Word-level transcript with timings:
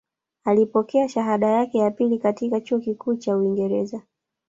Alipokea 0.43 1.09
shahada 1.09 1.47
yake 1.47 1.77
ya 1.77 1.91
pili 1.91 2.19
katika 2.19 2.61
chuo 2.61 2.79
kikuu 2.79 3.13
nchini 3.13 3.35
Uingereza 3.37 4.01